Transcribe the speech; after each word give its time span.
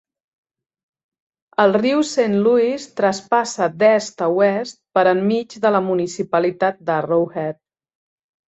El 1.63 1.75
riu 1.81 2.01
Saint 2.11 2.33
Louis 2.47 2.87
traspassa 3.01 3.67
d'est 3.83 4.25
a 4.29 4.31
oest 4.39 4.81
per 4.99 5.05
enmig 5.13 5.59
de 5.67 5.73
la 5.77 5.83
municipalitat 5.91 6.81
d'Arrowhead. 6.89 7.63